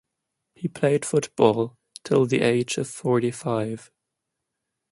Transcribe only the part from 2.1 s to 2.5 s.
the